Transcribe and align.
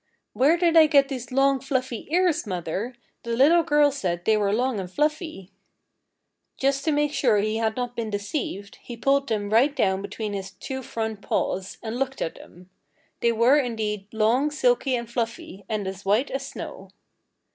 "Where 0.33 0.57
did 0.57 0.75
I 0.75 0.87
get 0.87 1.09
these 1.09 1.31
long, 1.31 1.59
fluffy 1.59 2.07
ears, 2.09 2.47
mother? 2.47 2.95
The 3.21 3.35
little 3.35 3.61
girl 3.61 3.91
said 3.91 4.25
they 4.25 4.35
were 4.35 4.51
long 4.51 4.79
and 4.79 4.89
fluffy." 4.91 5.51
Just 6.57 6.83
to 6.85 6.91
make 6.91 7.13
sure 7.13 7.37
he 7.37 7.57
had 7.57 7.75
not 7.75 7.95
been 7.95 8.09
deceived, 8.09 8.77
he 8.81 8.97
pulled 8.97 9.27
them 9.29 9.51
right 9.51 9.75
down 9.75 10.01
between 10.01 10.33
his 10.33 10.49
two 10.53 10.81
front 10.81 11.21
paws, 11.21 11.77
and 11.83 11.99
looked 11.99 12.19
at 12.19 12.33
them. 12.33 12.71
They 13.19 13.31
were, 13.31 13.59
indeed, 13.59 14.07
long, 14.11 14.49
silky 14.49 14.95
and 14.95 15.07
fluffy, 15.07 15.65
and 15.69 15.87
as 15.87 16.03
white 16.03 16.31
as 16.31 16.47
snow. 16.47 16.89